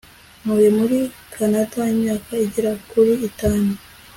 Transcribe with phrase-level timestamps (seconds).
[0.41, 0.97] Ntuye muri
[1.33, 3.71] Kanada imyaka igera kuri itanu